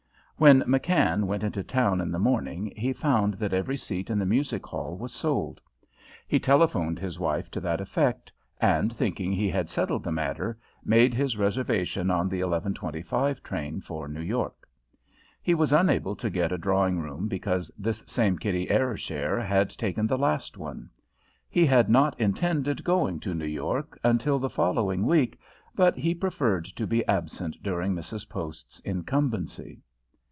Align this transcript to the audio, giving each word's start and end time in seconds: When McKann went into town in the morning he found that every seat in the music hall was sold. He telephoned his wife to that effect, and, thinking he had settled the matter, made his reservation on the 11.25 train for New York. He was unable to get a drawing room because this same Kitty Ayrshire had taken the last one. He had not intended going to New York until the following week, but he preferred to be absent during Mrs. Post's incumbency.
When 0.37 0.63
McKann 0.63 1.25
went 1.25 1.43
into 1.43 1.61
town 1.63 2.01
in 2.01 2.11
the 2.11 2.17
morning 2.17 2.73
he 2.75 2.93
found 2.93 3.35
that 3.35 3.53
every 3.53 3.77
seat 3.77 4.09
in 4.09 4.17
the 4.17 4.25
music 4.25 4.65
hall 4.65 4.97
was 4.97 5.13
sold. 5.13 5.61
He 6.27 6.39
telephoned 6.39 6.97
his 6.97 7.19
wife 7.19 7.51
to 7.51 7.59
that 7.59 7.79
effect, 7.79 8.31
and, 8.59 8.91
thinking 8.91 9.31
he 9.31 9.49
had 9.51 9.69
settled 9.69 10.03
the 10.03 10.11
matter, 10.11 10.57
made 10.83 11.13
his 11.13 11.37
reservation 11.37 12.09
on 12.09 12.27
the 12.27 12.39
11.25 12.39 13.43
train 13.43 13.81
for 13.81 14.07
New 14.07 14.21
York. 14.23 14.67
He 15.43 15.53
was 15.53 15.71
unable 15.71 16.15
to 16.15 16.29
get 16.31 16.51
a 16.51 16.57
drawing 16.57 16.97
room 16.99 17.27
because 17.27 17.69
this 17.77 18.03
same 18.07 18.39
Kitty 18.39 18.71
Ayrshire 18.71 19.39
had 19.39 19.69
taken 19.69 20.07
the 20.07 20.17
last 20.17 20.57
one. 20.57 20.89
He 21.51 21.67
had 21.67 21.87
not 21.87 22.19
intended 22.19 22.83
going 22.83 23.19
to 23.19 23.35
New 23.35 23.45
York 23.45 23.99
until 24.03 24.39
the 24.39 24.49
following 24.49 25.05
week, 25.05 25.39
but 25.75 25.95
he 25.97 26.15
preferred 26.15 26.65
to 26.65 26.87
be 26.87 27.05
absent 27.07 27.61
during 27.61 27.93
Mrs. 27.93 28.27
Post's 28.27 28.79
incumbency. 28.79 29.83